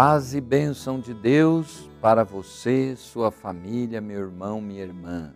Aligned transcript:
paz 0.00 0.32
e 0.32 0.40
bênção 0.40 1.00
de 1.00 1.12
Deus 1.12 1.90
para 2.00 2.22
você, 2.22 2.94
sua 2.94 3.32
família, 3.32 4.00
meu 4.00 4.20
irmão, 4.20 4.60
minha 4.60 4.84
irmã. 4.84 5.34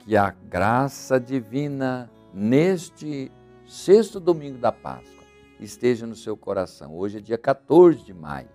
Que 0.00 0.16
a 0.16 0.32
graça 0.32 1.20
divina 1.20 2.10
neste 2.34 3.30
sexto 3.64 4.18
domingo 4.18 4.58
da 4.58 4.72
Páscoa 4.72 5.22
esteja 5.60 6.04
no 6.04 6.16
seu 6.16 6.36
coração. 6.36 6.96
Hoje 6.96 7.18
é 7.18 7.20
dia 7.20 7.38
14 7.38 8.04
de 8.04 8.12
maio. 8.12 8.48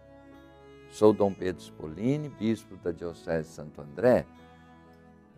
Sou 0.89 1.13
Dom 1.13 1.33
Pedro 1.33 1.61
Spolini, 1.61 2.27
bispo 2.27 2.75
da 2.75 2.91
Diocese 2.91 3.47
de 3.47 3.55
Santo 3.55 3.80
André, 3.80 4.25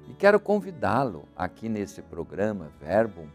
e 0.10 0.14
quero 0.16 0.40
convidá-lo 0.40 1.28
aqui 1.36 1.70
nesse 1.70 2.02
programa 2.02 2.72
Verbo 2.82 3.30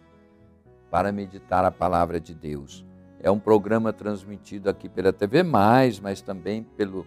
para 0.90 1.12
meditar 1.12 1.64
a 1.64 1.70
palavra 1.70 2.18
de 2.18 2.34
Deus. 2.34 2.84
É 3.20 3.30
um 3.30 3.38
programa 3.38 3.92
transmitido 3.92 4.70
aqui 4.70 4.88
pela 4.88 5.12
TV 5.12 5.42
Mais, 5.42 5.98
mas 5.98 6.20
também 6.20 6.62
pelo 6.62 7.06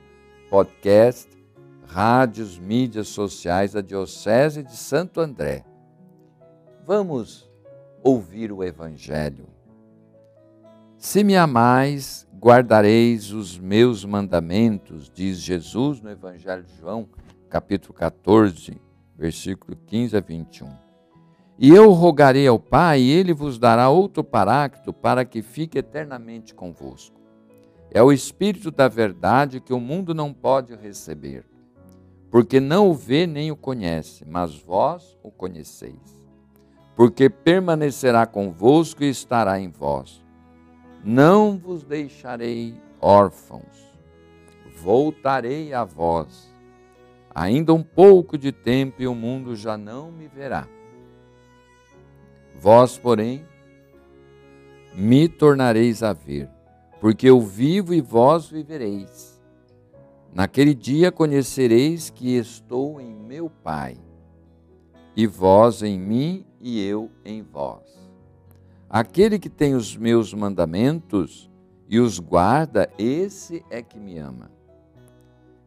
podcast, 0.50 1.30
rádios, 1.88 2.60
mídias 2.60 3.08
sociais 3.08 3.74
da 3.74 3.82
Diocese 3.82 4.64
de 4.64 4.76
Santo 4.76 5.22
André. 5.22 5.64
Vamos 6.86 7.50
ouvir 8.04 8.52
o 8.52 8.64
Evangelho. 8.64 9.48
Se 10.98 11.24
me 11.24 11.36
amais, 11.36 12.28
guardareis 12.40 13.32
os 13.32 13.58
meus 13.58 14.04
mandamentos, 14.04 15.09
diz 15.09 15.40
Jesus 15.40 16.02
no 16.02 16.09
Evangelho 16.12 16.64
de 16.64 16.76
João, 16.78 17.08
capítulo 17.50 17.94
14, 17.94 18.80
versículo 19.18 19.78
15 19.88 20.18
a 20.18 20.20
21. 20.20 20.91
E 21.64 21.70
eu 21.70 21.92
rogarei 21.92 22.48
ao 22.48 22.58
Pai, 22.58 23.02
e 23.02 23.12
ele 23.12 23.36
vos 23.36 23.59
dará 23.59 23.88
outro 23.88 24.23
paráclito 24.23 24.92
para 24.92 25.23
que 25.23 25.44
fique 25.44 25.78
eternamente 25.78 26.56
convosco. 26.56 27.22
É 27.92 28.02
o 28.02 28.12
Espírito 28.12 28.72
da 28.72 28.88
verdade 28.88 29.62
que 29.62 29.72
o 29.72 29.80
mundo 29.80 30.12
não 30.12 30.34
pode 30.34 30.73
receber, 30.76 31.45
porque 32.31 32.59
não 32.59 32.90
o 32.90 32.95
vê 32.95 33.28
nem 33.28 33.52
o 33.52 33.56
conhece, 33.56 34.26
mas 34.28 34.58
vós 34.58 35.16
o 35.22 35.30
conheceis. 35.30 36.26
Porque 36.95 37.30
permanecerá 37.30 38.25
convosco 38.25 39.03
e 39.03 39.09
estará 39.12 39.59
em 39.59 39.70
vós. 39.70 40.20
Não 41.03 41.59
vos 41.59 41.84
deixarei 41.84 42.73
órfãos, 43.00 43.94
voltarei 44.81 45.75
a 45.75 45.84
vós. 45.84 46.52
Ainda 47.36 47.72
um 47.72 47.84
pouco 47.84 48.36
de 48.36 48.52
tempo 48.52 49.00
e 49.03 49.06
o 49.06 49.14
mundo 49.14 49.56
já 49.56 49.78
não 49.78 50.12
me 50.12 50.28
verá 50.28 50.68
Vós, 52.59 52.97
porém, 52.97 53.45
me 54.94 55.27
tornareis 55.27 56.03
a 56.03 56.13
ver, 56.13 56.49
porque 56.99 57.30
eu 57.30 57.39
vivo 57.39 57.94
e 57.94 58.02
vós 58.02 58.47
vivereis. 58.47 59.41
Naquele 60.33 60.73
dia 60.73 61.11
conhecereis 61.11 62.09
que 62.09 62.35
estou 62.38 63.02
em 63.02 63.13
meu 63.13 63.49
Pai, 63.49 63.97
e 65.16 65.27
vós 65.27 65.81
em 65.81 65.99
mim 65.99 66.45
e 66.59 66.81
eu 66.85 67.09
em 67.25 67.41
vós. 67.41 67.81
Aquele 68.89 69.39
que 69.39 69.49
tem 69.49 69.73
os 69.73 69.95
meus 69.95 70.33
mandamentos 70.33 71.49
e 71.88 71.99
os 71.99 72.19
guarda, 72.19 72.89
esse 72.97 73.63
é 73.69 73.81
que 73.81 73.97
me 73.99 74.17
ama. 74.17 74.52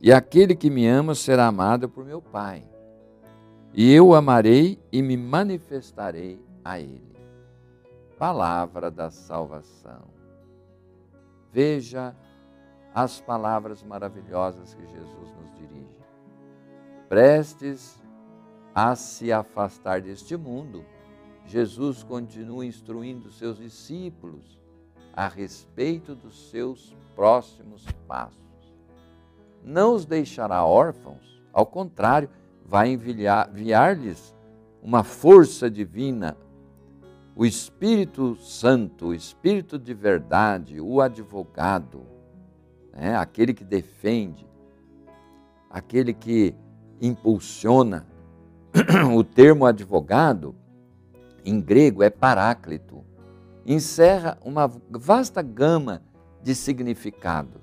E 0.01 0.13
aquele 0.13 0.55
que 0.55 0.69
me 0.69 0.87
ama 0.87 1.15
será 1.15 1.47
amado 1.47 1.89
por 1.89 2.05
meu 2.05 2.21
Pai. 2.21 2.63
E 3.73 3.93
eu 3.93 4.15
amarei 4.15 4.79
e 4.93 5.03
me 5.03 5.17
manifestarei 5.17 6.39
a 6.65 6.81
Ele. 6.81 7.15
Palavra 8.19 8.91
da 8.91 9.11
salvação. 9.11 10.09
Veja 11.53 12.17
as 12.95 13.21
palavras 13.21 13.83
maravilhosas 13.83 14.75
que 14.75 14.87
Jesus 14.87 15.35
nos 15.37 15.53
dirige. 15.57 15.99
Prestes 17.09 18.01
a 18.75 18.97
se 18.97 19.33
afastar 19.33 20.01
deste 20.01 20.37
mundo, 20.37 20.85
Jesus 21.47 22.03
continua 22.03 22.65
instruindo 22.65 23.31
seus 23.31 23.59
discípulos 23.59 24.59
a 25.13 25.29
respeito 25.29 26.15
dos 26.15 26.51
seus 26.51 26.97
próximos 27.15 27.87
passos. 28.09 28.43
Não 29.63 29.95
os 29.95 30.05
deixará 30.05 30.65
órfãos, 30.65 31.43
ao 31.53 31.65
contrário, 31.65 32.29
vai 32.65 32.91
enviar-lhes 32.91 34.35
uma 34.83 35.05
força 35.05 35.71
divina, 35.71 36.37
o 37.37 37.45
Espírito 37.45 38.37
Santo, 38.37 39.07
o 39.07 39.15
Espírito 39.15 39.79
de 39.79 39.93
verdade, 39.93 40.81
o 40.81 41.01
advogado, 41.01 42.03
né? 42.93 43.17
aquele 43.17 43.53
que 43.53 43.65
defende, 43.65 44.47
aquele 45.69 46.15
que 46.15 46.55
impulsiona. 47.01 48.07
O 49.17 49.23
termo 49.23 49.67
advogado, 49.67 50.55
em 51.45 51.61
grego, 51.61 52.03
é 52.03 52.11
paráclito. 52.11 53.05
Encerra 53.65 54.37
uma 54.45 54.67
vasta 54.91 55.41
gama 55.43 56.03
de 56.43 56.57
significados. 56.57 57.63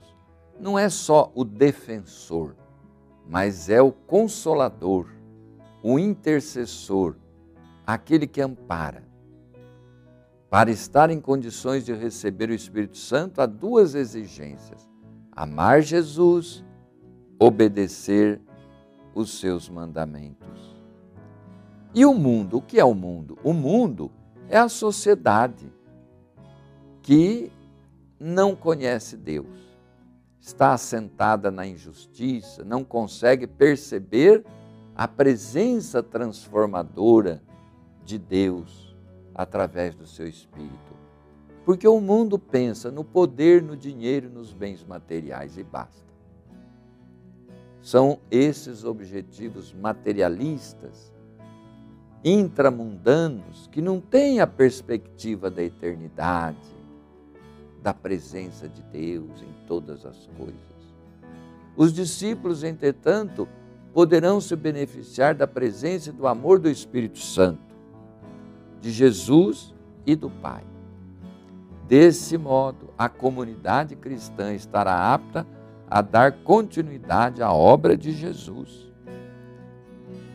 Não 0.58 0.80
é 0.80 0.88
só 0.88 1.30
o 1.36 1.44
defensor, 1.44 2.56
mas 3.28 3.70
é 3.70 3.82
o 3.82 3.92
consolador, 3.92 5.08
o 5.84 6.00
intercessor, 6.00 7.16
aquele 7.86 8.26
que 8.26 8.42
ampara. 8.42 9.11
Para 10.52 10.70
estar 10.70 11.10
em 11.10 11.22
condições 11.22 11.86
de 11.86 11.94
receber 11.94 12.50
o 12.50 12.54
Espírito 12.54 12.98
Santo, 12.98 13.40
há 13.40 13.46
duas 13.46 13.96
exigências: 13.96 14.86
amar 15.32 15.82
Jesus, 15.82 16.62
obedecer 17.40 18.42
os 19.16 19.40
seus 19.40 19.70
mandamentos. 19.70 20.76
E 21.96 22.06
o 22.06 22.14
mundo? 22.14 22.58
O 22.58 22.62
que 22.62 22.78
é 22.78 22.84
o 22.84 22.94
mundo? 22.94 23.40
O 23.46 23.54
mundo 23.54 24.12
é 24.50 24.58
a 24.58 24.68
sociedade 24.68 25.72
que 27.02 27.50
não 28.20 28.54
conhece 28.54 29.16
Deus, 29.16 29.80
está 30.42 30.74
assentada 30.74 31.50
na 31.50 31.66
injustiça, 31.66 32.66
não 32.66 32.84
consegue 32.84 33.48
perceber 33.48 34.44
a 34.94 35.08
presença 35.08 36.04
transformadora 36.04 37.42
de 38.04 38.18
Deus 38.18 38.91
através 39.34 39.96
do 39.96 40.06
seu 40.06 40.28
espírito. 40.28 41.02
Porque 41.66 41.88
o 41.88 42.02
mundo 42.02 42.40
pensa 42.40 42.92
no 42.92 43.04
poder, 43.04 43.62
no 43.62 43.78
dinheiro, 43.78 44.30
nos 44.30 44.52
bens 44.52 44.84
materiais 44.84 45.58
e 45.58 45.64
basta. 45.64 46.12
São 47.82 48.20
esses 48.30 48.84
objetivos 48.84 49.74
materialistas, 49.74 51.12
intramundanos, 52.24 53.68
que 53.72 53.82
não 53.82 54.00
têm 54.00 54.40
a 54.40 54.48
perspectiva 54.48 55.50
da 55.50 55.64
eternidade, 55.64 56.58
da 57.82 57.94
presença 57.94 58.68
de 58.68 58.82
Deus 58.84 59.42
em 59.42 59.68
todas 59.68 60.06
as 60.06 60.28
coisas. 60.38 60.62
Os 61.76 61.92
discípulos, 61.92 62.64
entretanto, 62.64 63.48
poderão 63.94 64.40
se 64.40 64.56
beneficiar 64.56 65.34
da 65.34 65.48
presença 65.48 66.10
e 66.10 66.14
do 66.14 66.28
amor 66.28 66.60
do 66.60 66.70
Espírito 66.70 67.18
Santo 67.18 67.71
de 68.82 68.92
Jesus 68.92 69.74
e 70.06 70.16
do 70.16 70.30
Pai. 70.30 70.64
Desse 71.88 72.38
modo, 72.38 72.90
a 72.98 73.08
comunidade 73.08 73.96
cristã 73.96 74.54
estará 74.54 75.14
apta 75.14 75.46
a 75.90 76.02
dar 76.02 76.44
continuidade 76.44 77.44
à 77.44 77.54
obra 77.54 77.96
de 77.96 78.12
Jesus. 78.12 78.92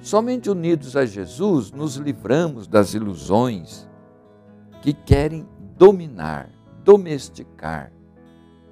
Somente 0.01 0.49
unidos 0.49 0.97
a 0.97 1.05
Jesus 1.05 1.73
nos 1.73 1.97
livramos 1.97 2.69
das 2.69 2.95
ilusões 2.95 3.89
que 4.81 4.93
querem 4.93 5.49
dominar, 5.77 6.51
domesticar 6.85 7.91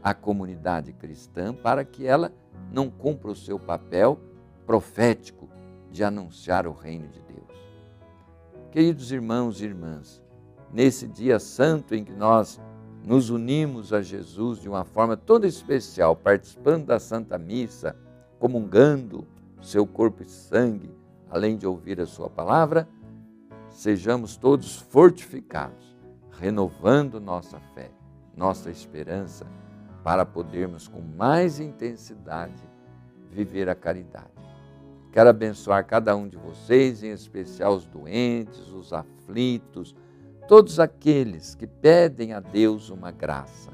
a 0.03 0.15
comunidade 0.15 0.93
cristã 0.93 1.53
para 1.53 1.85
que 1.85 2.06
ela 2.06 2.32
não 2.70 2.88
cumpra 2.88 3.31
o 3.31 3.35
seu 3.35 3.59
papel 3.59 4.20
profético 4.65 5.49
de 5.91 6.05
anunciar 6.05 6.67
o 6.67 6.73
reino 6.73 7.09
de 7.09 7.25
Queridos 8.75 9.12
irmãos 9.12 9.61
e 9.61 9.67
irmãs, 9.67 10.21
nesse 10.73 11.06
dia 11.06 11.38
santo 11.38 11.94
em 11.94 12.03
que 12.03 12.12
nós 12.12 12.61
nos 13.05 13.31
unimos 13.31 13.93
a 13.93 14.03
Jesus 14.03 14.59
de 14.59 14.69
uma 14.69 14.85
forma 14.85 15.17
toda 15.17 15.47
especial, 15.47 16.17
participando 16.17 16.87
da 16.87 16.99
Santa 16.99 17.38
Missa, 17.38 17.94
comungando 18.37 19.29
seu 19.62 19.87
corpo 19.87 20.25
e 20.25 20.29
sangue, 20.29 20.91
além 21.31 21.56
de 21.56 21.65
ouvir 21.69 22.00
a 22.00 22.05
sua 22.05 22.29
palavra, 22.29 22.88
sejamos 23.71 24.37
todos 24.37 24.75
fortificados, 24.75 25.97
renovando 26.32 27.20
nossa 27.20 27.61
fé, 27.77 27.93
nossa 28.37 28.73
esperança, 28.73 29.47
para 30.03 30.27
podermos 30.27 30.88
com 30.88 31.00
mais 31.00 31.61
intensidade 31.61 32.61
viver 33.31 33.69
a 33.69 33.75
caridade. 33.77 34.34
Quero 35.15 35.31
abençoar 35.31 35.87
cada 35.87 36.17
um 36.17 36.27
de 36.27 36.37
vocês, 36.37 37.05
em 37.05 37.13
especial 37.13 37.77
os 37.77 37.87
doentes, 37.87 38.73
os 38.73 38.93
aflitos, 38.93 39.95
todos 40.49 40.81
aqueles 40.81 41.55
que 41.55 41.69
pedem 41.69 42.33
a 42.33 42.41
Deus 42.41 42.91
uma 42.91 43.13
graça. 43.13 43.71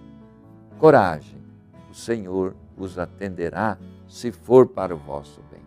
Coragem, 0.78 1.40
o 1.90 1.94
Senhor 1.94 2.54
os 2.76 2.98
atenderá 2.98 3.78
se 4.06 4.30
for 4.30 4.66
para 4.66 4.94
o 4.94 4.98
vosso 4.98 5.40
bem. 5.50 5.62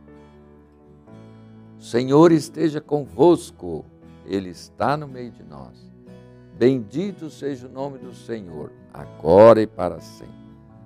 O 1.80 1.82
Senhor 1.82 2.32
esteja 2.32 2.80
convosco, 2.80 3.84
Ele 4.28 4.50
está 4.50 4.96
no 4.96 5.08
meio 5.08 5.32
de 5.32 5.44
nós. 5.44 5.92
Bendito 6.56 7.32
seja 7.32 7.66
o 7.66 7.72
nome 7.72 7.98
do 7.98 8.14
Senhor, 8.14 8.72
agora 8.94 9.60
e 9.60 9.66
para 9.66 10.00
sempre. 10.00 10.36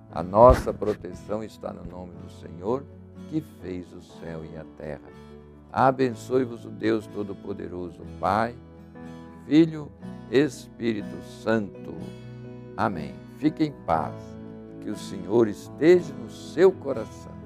A 0.09 0.23
nossa 0.23 0.73
proteção 0.73 1.43
está 1.43 1.73
no 1.73 1.83
nome 1.83 2.13
do 2.13 2.31
Senhor, 2.31 2.85
que 3.29 3.41
fez 3.61 3.91
o 3.93 4.01
céu 4.01 4.43
e 4.45 4.57
a 4.57 4.65
terra. 4.77 5.09
Abençoe-vos 5.71 6.65
o 6.65 6.69
Deus 6.69 7.07
Todo-Poderoso, 7.07 8.01
Pai, 8.19 8.55
Filho, 9.45 9.91
Espírito 10.31 11.21
Santo. 11.43 11.95
Amém. 12.75 13.13
Fique 13.37 13.63
em 13.63 13.71
paz, 13.85 14.15
que 14.81 14.89
o 14.89 14.95
Senhor 14.95 15.47
esteja 15.47 16.13
no 16.13 16.29
seu 16.29 16.71
coração. 16.71 17.36